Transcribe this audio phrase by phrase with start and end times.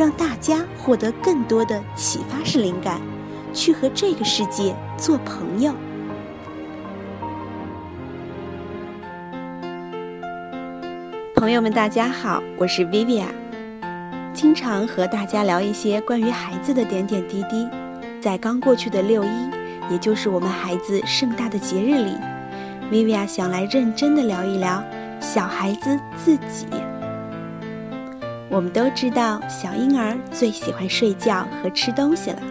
[0.00, 2.98] 让大家获得更多的启发式灵感，
[3.52, 5.74] 去和这个世界做朋友。
[11.36, 13.26] 朋友们，大家好，我是 Vivian，
[14.32, 17.68] 经常和大家聊一些关于孩子的点点滴滴。
[18.22, 19.28] 在刚过去的六一。
[19.90, 22.12] 也就是我们孩子盛大的节日里
[22.92, 24.80] ，Vivian 想来认真的聊一聊
[25.20, 26.68] 小孩子自己。
[28.50, 32.42] 我们都知道，小婴儿最喜欢睡觉和吃东西了。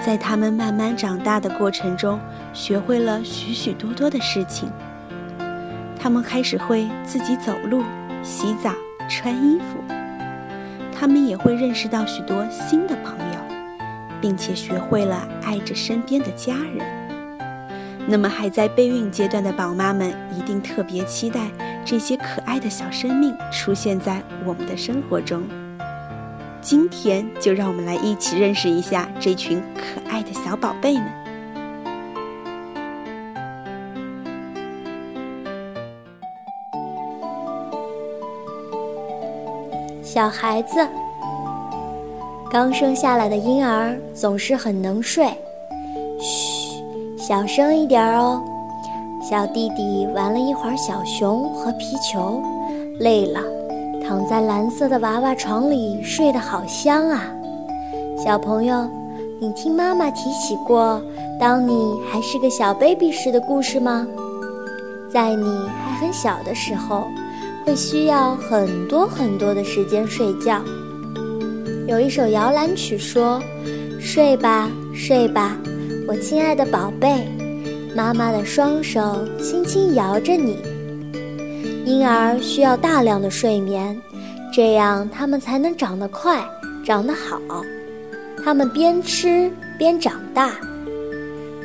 [0.00, 2.18] 在他们慢慢长大的过程中，
[2.54, 4.70] 学会了许许多多的事情。
[6.00, 7.84] 他们开始会自己走路、
[8.22, 8.72] 洗澡、
[9.08, 9.94] 穿衣服。
[10.90, 13.38] 他们也会认识到许多新的朋友。
[14.20, 16.84] 并且学会了爱着身边的家人。
[18.08, 21.50] 那么还在备孕阶段的宝妈们一定特别期待
[21.84, 25.42] 这些可的小生命出现在我们的生活中。
[26.60, 31.04] 今天就让我们来一起认识一下这群可爱的小宝贝们。
[40.02, 40.86] 小孩子。
[42.50, 45.26] 刚生下来的婴儿总是很能睡，
[46.18, 46.82] 嘘，
[47.18, 48.42] 小声一点哦。
[49.28, 52.42] 小弟弟玩了一会儿小熊和皮球，
[52.98, 53.42] 累了，
[54.02, 57.24] 躺在蓝色的娃娃床里睡得好香啊。
[58.24, 58.88] 小朋友，
[59.38, 60.98] 你听妈妈提起过
[61.38, 64.06] 当你还是个小 baby 时的故事吗？
[65.12, 65.44] 在你
[65.84, 67.06] 还很小的时候，
[67.66, 70.62] 会需要很多很多的时间睡觉。
[71.86, 73.38] 有一首摇篮曲说
[74.00, 75.54] ：“睡吧，睡吧，
[76.08, 77.28] 我亲爱的宝贝，
[77.94, 80.58] 妈妈的双手轻轻摇着你。”
[81.84, 83.98] 婴儿需要大量的睡眠，
[84.52, 86.38] 这样他们才能长得快，
[86.84, 87.40] 长得好。
[88.44, 90.52] 他们边吃边长大。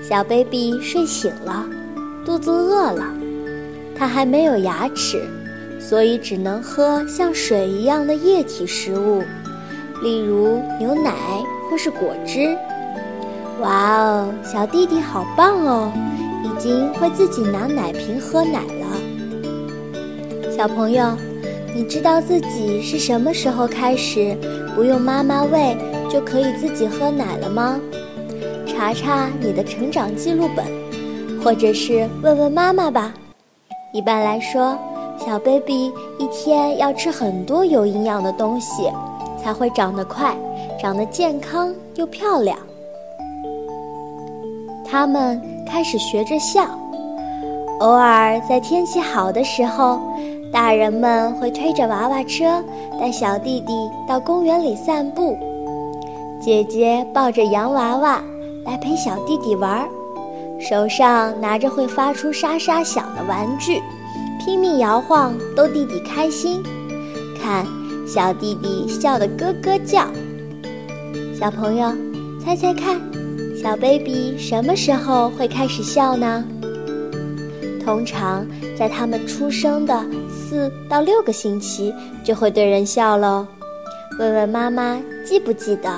[0.08, 1.66] 小 baby 睡醒了，
[2.26, 3.06] 肚子饿了，
[3.96, 5.26] 他还没有牙齿，
[5.80, 9.24] 所以只能喝像水一样的液体食物。
[10.02, 11.12] 例如牛奶
[11.70, 12.58] 或是果汁。
[13.64, 15.90] 哇哦，小弟弟好棒哦，
[16.44, 20.52] 已经会自己拿奶瓶喝奶了。
[20.52, 21.16] 小朋友，
[21.74, 24.38] 你知道自己是什么时候开始
[24.76, 25.78] 不用妈妈喂
[26.10, 27.80] 就可以自己喝奶了吗？
[28.68, 30.66] 查查你的成长记录本，
[31.42, 33.14] 或者是问问妈妈吧。
[33.94, 34.78] 一般来说，
[35.18, 38.92] 小 baby 一天要吃很多有营养的东西。
[39.42, 40.38] 才会长得快，
[40.82, 42.58] 长得健康又漂亮。
[44.94, 46.68] 他们开始学着笑，
[47.80, 50.00] 偶尔在天气好的时候，
[50.52, 52.64] 大人们会推着娃娃车
[53.00, 53.74] 带小弟弟
[54.08, 55.36] 到公园里散步，
[56.40, 58.22] 姐姐抱着洋娃娃
[58.66, 59.84] 来陪小弟弟玩，
[60.60, 63.82] 手上拿着会发出沙沙响的玩具，
[64.46, 66.62] 拼命摇晃逗弟弟开心。
[67.42, 67.66] 看。
[68.06, 70.06] 小弟弟笑得咯咯叫。
[71.40, 71.90] 小朋友，
[72.44, 73.00] 猜猜看，
[73.64, 76.44] 小 baby 什么时候会开始笑呢？
[77.82, 78.46] 通常
[78.78, 79.98] 在他们出生的
[80.30, 81.94] 四到六个星期
[82.26, 83.48] 就会对人笑喽。
[84.20, 85.90] 问问妈妈，记不记得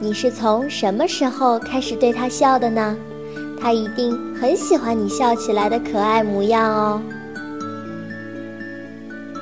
[0.00, 2.96] 你是从什么时候开始对他笑的呢？
[3.60, 7.00] 他一定很喜欢你笑起来的可爱模样哦。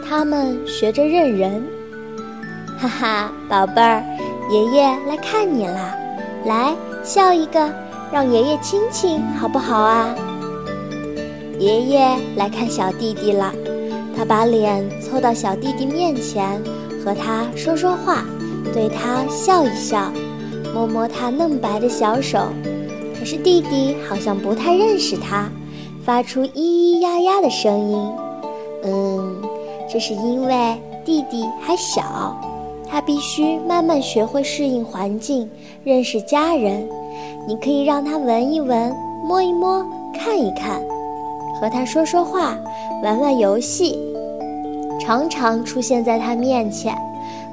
[0.06, 1.64] 他们学着认人。
[2.78, 4.04] 哈哈，宝贝儿，
[4.50, 5.96] 爷爷来看你啦！
[6.44, 7.68] 来笑一个，
[8.12, 10.14] 让爷爷亲亲，好不好啊？
[11.58, 13.52] 爷爷来看小弟弟了，
[14.16, 16.62] 他把脸凑到小弟弟面前，
[17.04, 18.24] 和他说说话，
[18.72, 20.12] 对他笑一笑，
[20.72, 22.38] 摸摸他嫩白的小手。
[23.18, 25.50] 可是弟弟好像不太认识他，
[26.04, 28.12] 发出咿咿呀呀的声音。
[28.84, 29.42] 嗯，
[29.92, 32.51] 这是因为弟弟还小。
[32.92, 35.48] 他必须慢慢学会适应环境，
[35.82, 36.86] 认识家人。
[37.48, 38.94] 你可以让他闻一闻、
[39.24, 40.78] 摸一摸、看一看，
[41.58, 42.54] 和他说说话、
[43.02, 43.98] 玩玩游戏，
[45.00, 46.94] 常常出现在他面前。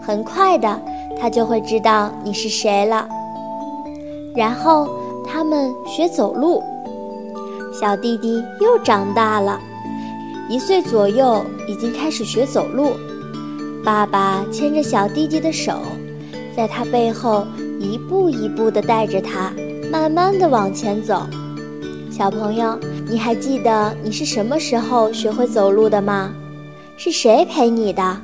[0.01, 0.77] 很快的，
[1.17, 3.07] 他就会知道你是谁了。
[4.35, 4.89] 然后
[5.25, 6.61] 他们学走路，
[7.79, 9.57] 小弟弟又长大了，
[10.49, 12.91] 一岁左右已经开始学走路。
[13.89, 15.81] 爸爸牵着小弟弟的手，
[16.55, 17.43] 在他背后
[17.79, 19.51] 一步一步地带着他，
[19.91, 21.23] 慢慢地往前走。
[22.11, 22.77] 小朋友，
[23.09, 26.31] 你还记得你是什么时候学会走路的吗？
[26.97, 28.15] 是谁陪你的？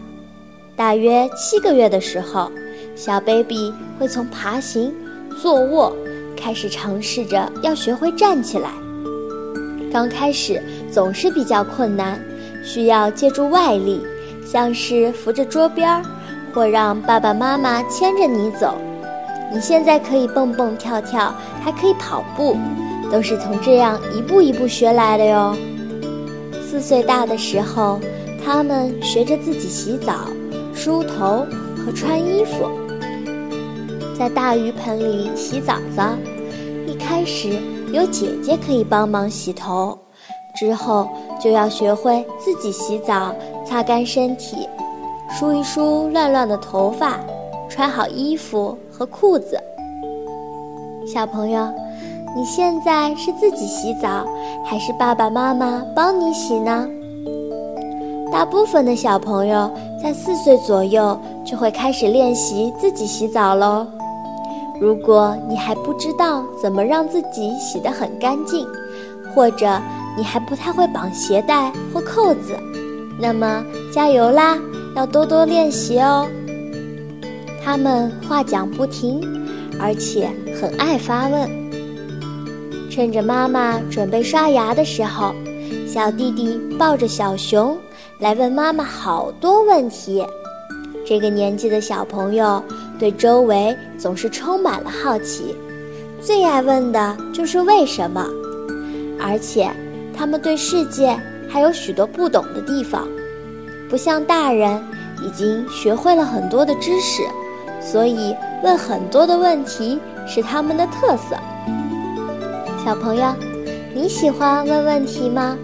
[0.75, 2.51] 大约七个月的时候，
[2.95, 4.93] 小 baby 会从爬行、
[5.41, 5.91] 坐卧
[6.37, 8.69] 开始尝试着要学会站起来。
[9.91, 12.23] 刚开始总是比较困难，
[12.63, 13.99] 需要借助外力，
[14.45, 16.01] 像是扶着桌边儿，
[16.53, 18.75] 或让爸爸妈妈牵着你走。
[19.51, 22.55] 你现在可以蹦蹦跳跳，还可以跑步。
[23.11, 25.55] 都是从这样一步一步学来的哟。
[26.67, 27.99] 四岁大的时候，
[28.43, 30.27] 他们学着自己洗澡、
[30.73, 31.45] 梳头
[31.77, 32.67] 和穿衣服，
[34.17, 36.09] 在大浴盆里洗澡澡。
[36.87, 37.59] 一开始
[37.93, 39.97] 有姐姐可以帮忙洗头，
[40.55, 41.07] 之后
[41.39, 43.33] 就要学会自己洗澡、
[43.65, 44.69] 擦干身体、
[45.29, 47.19] 梳一梳乱乱的头发、
[47.69, 49.59] 穿好衣服和裤子。
[51.05, 51.67] 小朋友。
[52.37, 54.25] 你现在是自己洗澡，
[54.65, 56.85] 还是爸爸妈妈帮你洗呢？
[58.29, 59.71] 大部分的小朋友
[60.03, 63.87] 在四岁左右就会开始练习自己洗澡喽。
[64.81, 68.67] 如果你还不知道怎么让自己洗得很干净，
[69.33, 69.81] 或者
[70.17, 72.53] 你还不太会绑鞋带或扣子，
[73.19, 74.57] 那么加油啦，
[74.95, 76.27] 要多多练习哦。
[77.63, 79.21] 他们话讲不停，
[79.79, 80.29] 而且
[80.61, 81.49] 很爱发问。
[82.91, 85.33] 趁着妈妈准备刷牙的时候，
[85.87, 87.77] 小弟弟抱着小熊
[88.19, 90.25] 来问妈妈好多问题。
[91.05, 92.63] 这个年纪的小朋友
[92.97, 95.55] 对周围总是充满了好奇，
[96.21, 98.25] 最爱问的就是为什么。
[99.19, 99.69] 而且
[100.15, 101.17] 他们对世界
[101.55, 103.07] 还有许多不懂的地方，
[103.89, 104.77] 不像大人
[105.25, 107.23] 已经学会了很多的知识，
[107.79, 109.97] 所以问很多的问题
[110.27, 111.37] 是他们的特色。
[112.83, 113.33] 小朋友，
[113.93, 115.57] 你喜欢问问题吗？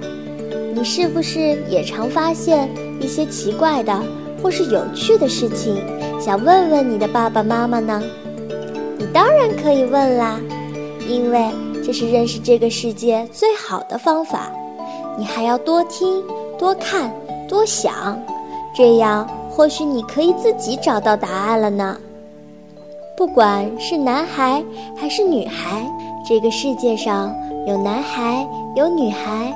[0.74, 2.70] 你是不是也常发现
[3.02, 4.02] 一些奇怪的
[4.42, 5.76] 或是有趣的事情，
[6.22, 8.02] 想问问你的爸爸妈妈呢？
[8.98, 10.40] 你当然可以问啦，
[11.06, 11.52] 因为
[11.84, 14.50] 这是认识这个世界最好的方法。
[15.18, 16.24] 你还要多听、
[16.58, 17.12] 多看、
[17.48, 18.20] 多想，
[18.74, 21.98] 这样或许你可以自己找到答案了呢。
[23.18, 24.64] 不管是男孩
[24.96, 25.86] 还是女孩。
[26.24, 27.36] 这个世界上
[27.68, 29.52] 有男孩，有女孩，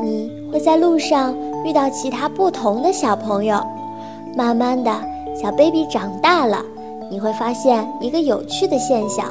[0.00, 1.34] 你会在路上
[1.64, 3.60] 遇到其他不同的小朋友。
[4.34, 4.90] 慢慢的
[5.34, 6.64] 小 baby 长大了，
[7.10, 9.26] 你会发现一个有趣的现象：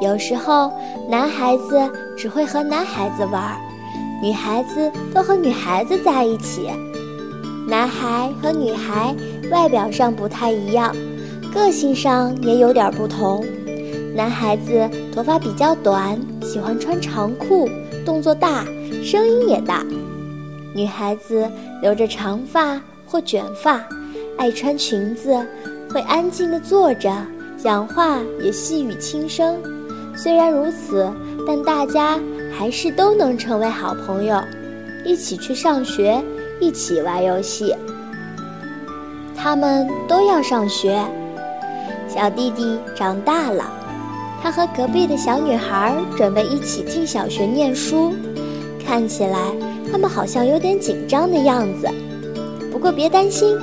[0.00, 0.72] 有时候
[1.08, 3.54] 男孩子只会和男孩子玩，
[4.22, 6.70] 女孩子都和女孩子在一起。
[7.66, 9.14] 男孩和女孩
[9.50, 10.94] 外表上不太一样，
[11.52, 13.44] 个性上也有点不同。
[14.14, 17.68] 男孩子头发比较短，喜欢穿长裤，
[18.04, 18.64] 动作大，
[19.02, 19.84] 声音也大。
[20.72, 21.50] 女孩子
[21.82, 23.84] 留着长发或卷发，
[24.38, 25.34] 爱穿裙子，
[25.90, 27.10] 会安静地坐着，
[27.56, 29.58] 讲话也细语轻声。
[30.14, 31.10] 虽然如此，
[31.46, 32.20] 但大家
[32.56, 34.40] 还是都能成为好朋友，
[35.04, 36.22] 一起去上学，
[36.60, 37.74] 一起玩游戏。
[39.36, 41.02] 他们都要上学，
[42.06, 43.64] 小弟弟长大了。
[44.42, 48.12] 他和隔壁的小女孩准备一起进小学念书，
[48.84, 49.38] 看起来
[49.90, 51.88] 他们好像有点紧张的样子。
[52.70, 53.56] 不过别担心，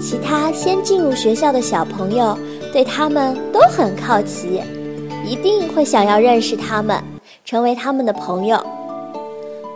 [0.00, 2.36] 其他先进入学校的小朋友
[2.72, 4.60] 对他们都很好奇，
[5.24, 7.02] 一定会想要认识他们，
[7.48, 8.62] 成为他们的朋友。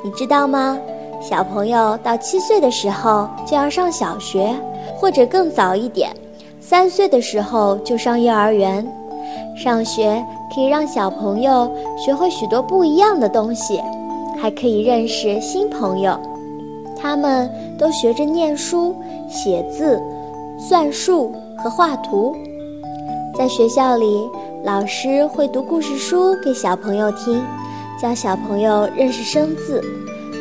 [0.05, 0.79] 你知道吗？
[1.23, 4.55] 小朋友到七岁的时候就要上小学，
[4.95, 6.14] 或者更早一点，
[6.61, 8.87] 三岁的时候就上幼儿园。
[9.57, 10.23] 上学
[10.55, 13.83] 可以让小朋友学会许多不一样的东西，
[14.38, 16.14] 还可以认识新朋友。
[16.95, 18.95] 他们都学着念书、
[19.31, 19.99] 写字、
[20.59, 22.37] 算数和画图。
[23.35, 24.29] 在学校里，
[24.62, 27.43] 老师会读故事书给小朋友听，
[28.02, 29.80] 教小朋友认识生字，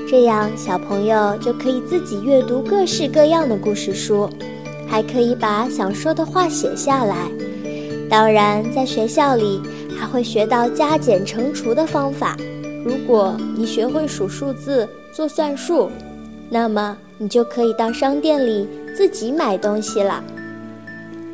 [0.10, 4.28] 这样小朋友就可以自己阅读各式各样的故事书，
[4.88, 7.30] 还可以把想说的话写下来。
[8.10, 9.62] 当然，在学校里
[9.96, 12.36] 还会学到加减乘除的方法。
[12.84, 15.92] 如果你学会数数字、做算术，
[16.50, 20.24] 那么你就可以到商店里自己买东西了。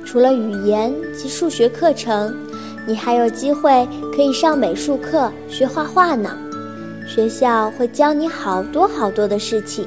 [0.05, 2.35] 除了语言及数学课程，
[2.87, 6.31] 你还有机会可以上美术课学画画呢。
[7.05, 9.85] 学校会教你好多好多的事情，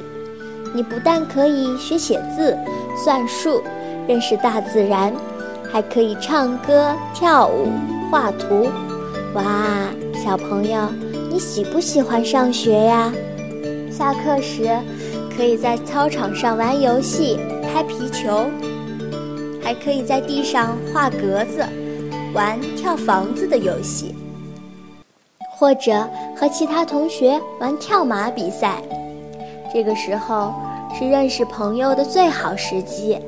[0.73, 2.55] 你不但可以学写字、
[3.03, 3.63] 算术，
[4.07, 5.11] 认识大自然，
[5.71, 7.71] 还可以唱歌、跳舞、
[8.11, 8.67] 画图。
[9.33, 9.43] 哇，
[10.23, 10.79] 小朋友，
[11.29, 13.11] 你喜不喜欢上学呀？
[13.91, 14.69] 下课时，
[15.35, 18.45] 可以在操场上玩游戏、拍皮球，
[19.63, 21.63] 还可以在地上画格子、
[22.33, 24.15] 玩跳房子的游戏，
[25.49, 28.81] 或者和其他同学玩跳马比赛。
[29.73, 30.53] 这个时候
[30.97, 33.19] 是认识朋友的最好时机，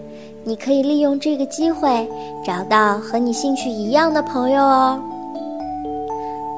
[0.46, 2.10] 你可以利用这个机会
[2.46, 5.02] 找到和你兴趣一样的朋友哦。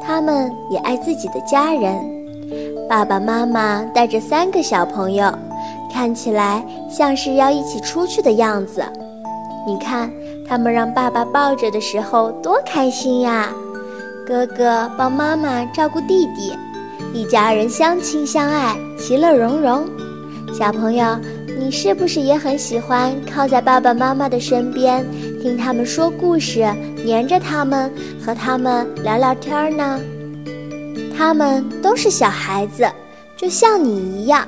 [0.04, 1.98] 他们也爱自己的家人，
[2.88, 5.34] 爸爸妈妈带着三个小朋友，
[5.92, 8.84] 看起来像是要一起出去的样子。
[9.66, 10.12] 你看，
[10.48, 13.50] 他们让爸爸抱着的时候多开心呀！
[14.26, 16.54] 哥哥帮妈妈照顾弟弟，
[17.14, 19.86] 一家人相亲相爱，其乐融融。
[20.54, 21.18] 小朋友，
[21.60, 25.06] 你是不是也很喜欢靠在爸爸妈妈的身边？
[25.42, 26.66] 听他们说故事，
[27.04, 27.92] 黏着他们，
[28.24, 30.00] 和他们聊聊天呢。
[31.18, 32.88] 他们都是小孩子，
[33.38, 34.48] 就像你一样。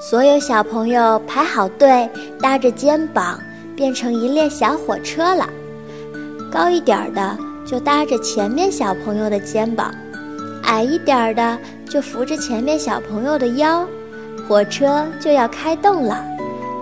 [0.00, 2.08] 所有小朋友排好队，
[2.40, 3.38] 搭着肩膀，
[3.80, 5.48] 变成一列小火车了。
[6.52, 9.90] 高一点的就搭着前面小朋友的肩膀，
[10.64, 11.58] 矮一点的
[11.88, 13.88] 就扶着前面小朋友的腰。
[14.46, 16.22] 火车就要开动了，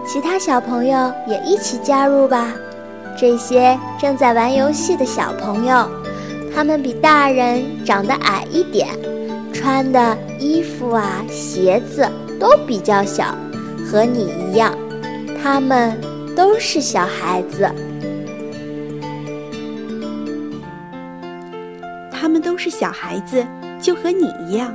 [0.04, 2.52] 其他小朋友也一起加入吧。
[3.16, 5.88] 这些正在玩游戏的小朋友，
[6.52, 8.88] 他们比大人长得矮一点，
[9.52, 12.04] 穿的衣服啊、鞋子
[12.40, 13.36] 都比较小，
[13.86, 14.74] 和你一样，
[15.40, 15.96] 他们
[16.38, 17.68] 都是小孩子。
[22.12, 23.44] 他们都是小孩子，
[23.80, 24.72] 就和你一样。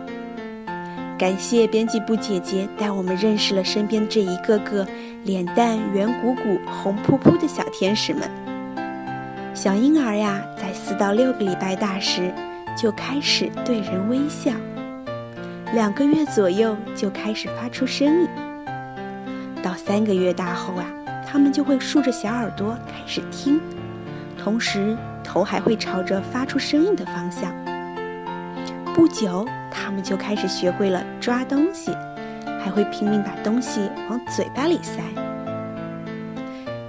[1.18, 4.86] 感谢编辑部姐姐带我们认识了身边这一个个。
[5.24, 8.30] 脸蛋圆鼓鼓、红扑扑的小天使们，
[9.54, 12.30] 小婴儿呀，在四到六个礼拜大时
[12.76, 14.52] 就开始对人微笑，
[15.74, 18.28] 两个月左右就开始发出声音，
[19.64, 20.86] 到三个月大后啊，
[21.34, 23.60] 他们就会竖着小耳朵开始听，
[24.38, 27.52] 同时头还会朝着发出声音的方向。
[28.94, 31.92] 不久，他们就开始学会了抓东西。
[32.64, 35.02] 还会拼命把东西往嘴巴里塞。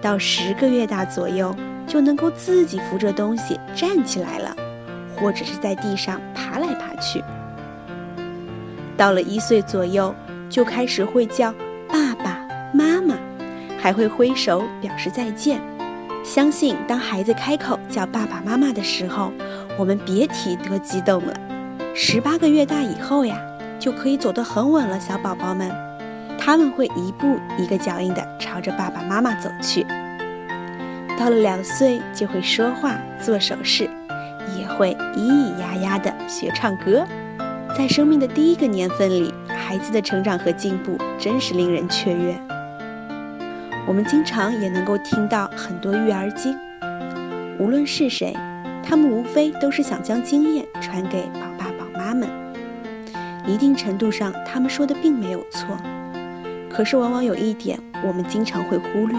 [0.00, 1.52] 到十个月大左右，
[1.86, 4.54] 就能够自己扶着东西站起来了，
[5.16, 7.24] 或者是在地上爬来爬去。
[8.96, 10.14] 到了一岁左右，
[10.50, 11.50] 就开始会叫
[11.88, 12.34] 爸爸，
[13.85, 15.61] 还会挥手表示再见。
[16.25, 19.31] 相信当孩子开口叫爸爸妈妈的时候，
[19.76, 21.35] 我们别提多激动了。
[21.95, 23.38] 十八个月大以后呀。
[23.79, 25.71] 就可以走得很稳了，小宝宝们，
[26.38, 29.85] 他们会一步一个脚印地朝着爸爸妈妈走去。
[31.19, 33.91] 到了两岁，就会说话、做手势，
[34.57, 37.05] 也会咿咿呀呀地学唱歌。
[37.76, 42.35] 在生命的第一个年份里，孩子的成长和进步真是令人雀跃。
[43.87, 46.59] 我们经常也能够听到很多育儿经，
[47.59, 48.35] 无论是谁，
[48.83, 52.26] 他们无非都是想将经验传给宝爸宝妈们。
[53.47, 55.76] 一定程度上，他们说的并没有错，
[56.71, 59.19] 可是往往有一点我们经常会忽略，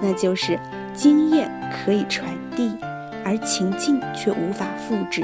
[0.00, 0.58] 那就是
[0.94, 2.72] 经验可以传递，
[3.22, 5.22] 而情境却无法复制。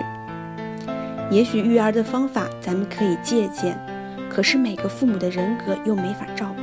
[1.31, 3.79] 也许育儿的方法咱们可以借鉴，
[4.29, 6.55] 可是每个父母的人格又没法照。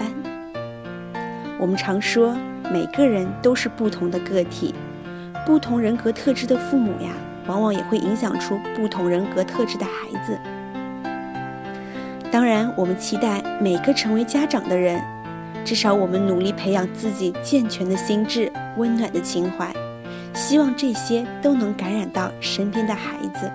[1.57, 2.35] 我们常说，
[2.71, 4.75] 每个人都是不同的个体，
[5.45, 7.11] 不同人格特质的父母呀，
[7.47, 10.37] 往往也会影响出不同人格特质的孩子。
[12.29, 15.01] 当然，我们期待每个成为家长的人，
[15.63, 19.73] 至少我们努力培养自己健全的心智、温暖的情怀，
[20.33, 23.49] 希望这些都能感染到身边的孩子。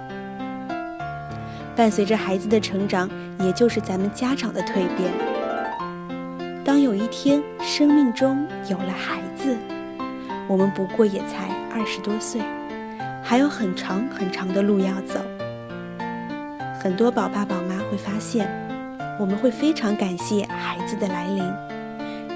[1.77, 5.30] 伴随着孩子的成长，也就是咱们家长的蜕变。
[6.71, 9.57] 当有一天生命中有了孩子，
[10.47, 12.41] 我们不过也才二十多岁，
[13.21, 15.19] 还有很长很长的路要走。
[16.81, 18.49] 很多宝爸宝妈会发现。
[19.19, 21.43] 我们会非常感谢孩子的来临，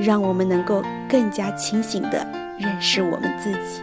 [0.04, 2.26] 让我们能够更加清醒地
[2.58, 3.82] 认识我们自己。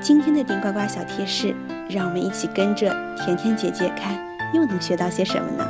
[0.00, 1.54] 今天的顶呱呱小贴士，
[1.88, 2.90] 让我们一起跟着
[3.24, 4.18] 甜甜姐姐看，
[4.52, 5.64] 又能学到些什么呢？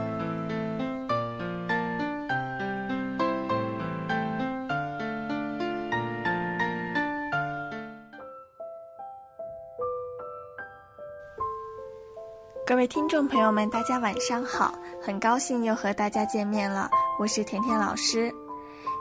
[12.71, 14.73] 各位听众朋友们，大家晚上好！
[15.03, 18.33] 很高兴又和大家见面了，我是甜甜老师。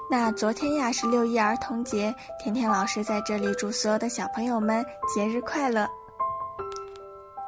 [0.09, 2.11] 那昨天呀是六一儿童节，
[2.43, 4.83] 甜甜老师在这里祝所有的小朋友们
[5.13, 5.87] 节日快乐。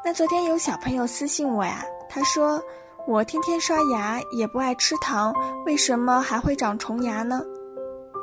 [0.06, 2.62] 那昨天有小朋友私信我呀，他说
[3.08, 5.34] 我天天刷牙也不爱吃糖，
[5.66, 7.42] 为什么还会长虫牙呢？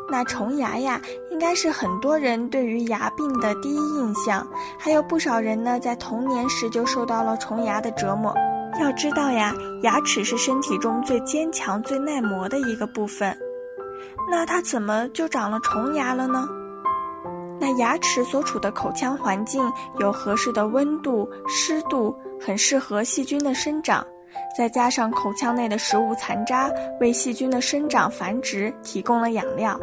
[0.08, 1.00] 那虫牙呀，
[1.38, 4.44] 应该是很多人对于牙病的第一印象，
[4.76, 8.34] 还有不少人呢，在童年时就受到了虫牙的折磨。
[8.80, 9.54] 要知道呀，
[9.84, 13.38] 牙齿是身体中最坚强、最耐磨的一个部分，
[14.28, 16.44] 那它怎么就长了虫牙了呢？
[17.60, 19.62] 那牙齿所处的口腔环境
[20.00, 24.04] 有合适的温度、湿度，很适合细菌的生长，
[24.58, 26.68] 再加上口腔内的食物残渣
[27.00, 29.78] 为细菌的生长繁殖提供了养料。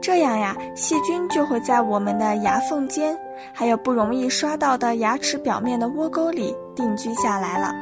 [0.00, 3.16] 这样呀，细菌就会在我们的牙缝间，
[3.52, 7.72] 还有不容易刷到的牙齿表面的窝沟里定居下来了。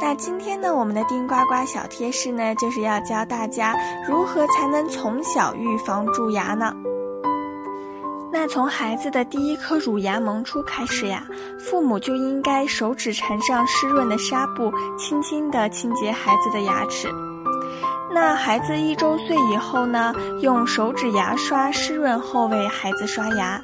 [0.00, 3.76] 那今天呢，我们的丁呱呱小贴士呢，就是要教大家
[4.08, 6.74] 如何才能从小预防蛀牙呢？
[8.32, 11.22] 那从孩子的第一颗乳牙萌出开始呀，
[11.58, 17.08] 父母就应该手指缠上湿润的纱布，轻轻地清洁孩子的牙齿。
[18.14, 23.60] 那孩子一周岁以后呢，用手指牙刷湿润后为孩子刷牙。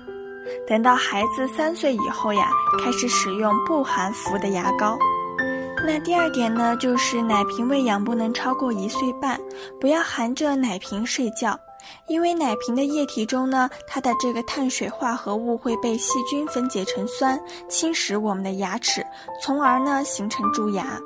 [0.66, 2.48] 等到孩子三岁以后呀，
[2.82, 4.96] 开始使用不含氟的牙膏。
[5.84, 9.38] 那第二点呢，就是奶瓶喂养不能超过一岁半，
[9.78, 11.58] 不要含着奶瓶睡觉，
[12.08, 17.38] 因为奶瓶的液体中呢，它的这个碳水化合物会被细菌分解成酸，
[17.68, 19.04] 侵蚀我们的牙齿，
[19.42, 20.98] 从而呢形成蛀牙。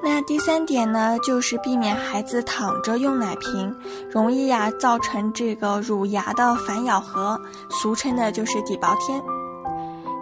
[0.00, 3.74] 那第三点呢，就是避免孩子躺着用奶瓶，
[4.10, 7.38] 容易呀造成这个乳牙的反咬合，
[7.68, 9.20] 俗称的就是底薄天。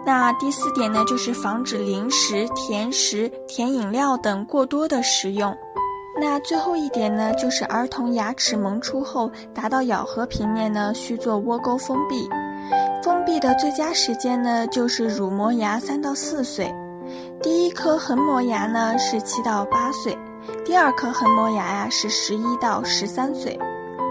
[0.05, 5.55] 那第四点呢，就是防止零食、甜食、甜饮料等过多的食用。
[6.19, 12.27] 那最后一点呢，就是儿童牙齿萌出后达到咬合平面呢，需做窝沟封闭。
[13.03, 16.73] 封闭的最佳时间呢，就是乳磨牙三到四岁。
[17.41, 20.17] 第一颗横磨牙呢是七到八岁，
[20.65, 23.57] 第二颗横磨牙呀是十一到十三岁，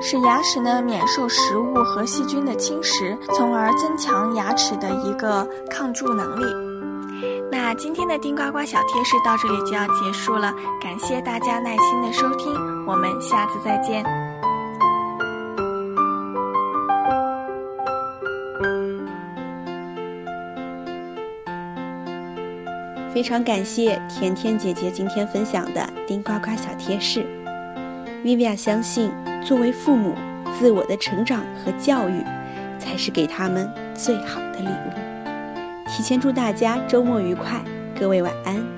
[0.01, 6.45] 使牙齿呢免受食物和细菌的侵蚀，从而增强牙齿的一个抗蛀能力。
[7.51, 12.55] 那今天的丁呱呱小贴士到这里就要结束了，感谢大家耐心的收听，
[12.87, 14.05] 我们下次再见。
[23.17, 27.25] 非常感谢甜甜姐姐今天分享的丁呱呱小贴士。
[28.23, 29.11] Vivia 相信，
[29.43, 30.15] 作为父母，
[30.53, 32.23] 自我的成长和教育，
[32.79, 35.89] 才是给他们最好的礼物。
[35.89, 37.65] 提前祝大家周末愉快，
[37.99, 38.76] 各位晚安。